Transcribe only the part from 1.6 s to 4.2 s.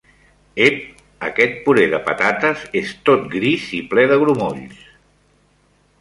puré de patates és tot gris i ple